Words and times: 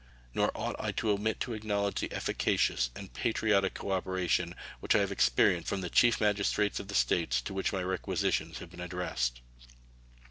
Nor 0.33 0.49
ought 0.57 0.75
I 0.79 0.91
to 0.93 1.11
omit 1.11 1.39
to 1.41 1.53
acknowledge 1.53 1.99
the 1.99 2.11
efficacious 2.11 2.89
and 2.95 3.13
patriotic 3.13 3.75
cooperation 3.75 4.55
which 4.79 4.95
I 4.95 4.97
have 5.01 5.11
experienced 5.11 5.67
from 5.69 5.81
the 5.81 5.91
chief 5.91 6.19
magistrates 6.19 6.79
of 6.79 6.87
the 6.87 6.95
States 6.95 7.39
to 7.43 7.53
which 7.53 7.71
my 7.71 7.83
requisitions 7.83 8.57
have 8.57 8.71
been 8.71 8.81
addressed. 8.81 9.41